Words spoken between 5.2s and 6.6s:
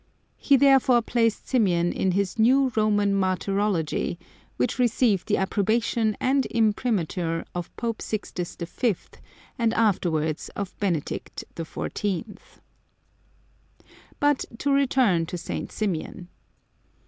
the approbation and